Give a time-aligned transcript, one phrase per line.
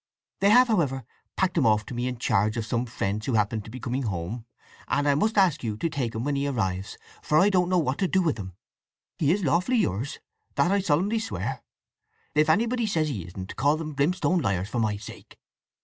[0.39, 1.05] They have, however,
[1.35, 4.01] packed him off to me in charge of some friends who happened to be coming
[4.01, 4.45] home,
[4.87, 7.77] and I must ask you to take him when he arrives, for I don't know
[7.77, 8.53] what to do with him.
[9.19, 10.17] He is lawfully yours,
[10.55, 11.61] that I solemnly swear.
[12.33, 15.37] If anybody says he isn't, call them brimstone liars, for my sake.